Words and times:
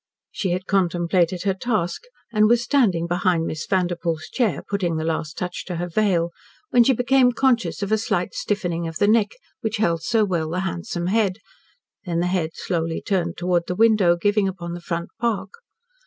She 0.31 0.49
had 0.49 0.65
contemplated 0.65 1.43
her 1.43 1.53
task, 1.53 2.05
and 2.33 2.47
was 2.49 2.63
standing 2.63 3.05
behind 3.05 3.45
Miss 3.45 3.67
Vanderpoel's 3.67 4.29
chair, 4.31 4.63
putting 4.67 4.95
the 4.97 5.03
last 5.03 5.37
touch 5.37 5.63
to 5.65 5.75
her 5.75 5.87
veil, 5.87 6.31
when 6.71 6.83
she 6.83 6.93
became 6.93 7.33
conscious 7.33 7.83
of 7.83 7.91
a 7.91 7.99
slight 7.99 8.33
stiffening 8.33 8.87
of 8.87 8.95
the 8.95 9.07
neck 9.07 9.33
which 9.59 9.77
held 9.77 10.01
so 10.01 10.25
well 10.25 10.49
the 10.49 10.61
handsome 10.61 11.05
head, 11.05 11.37
then 12.03 12.19
the 12.19 12.25
head 12.25 12.49
slowly 12.55 12.99
turned 12.99 13.37
towards 13.37 13.67
the 13.67 13.75
window 13.75 14.15
giving 14.17 14.47
upon 14.47 14.73
the 14.73 14.81
front 14.81 15.09
park. 15.19 15.51